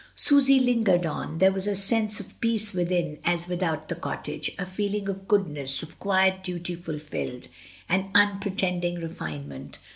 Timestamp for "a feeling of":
4.57-5.27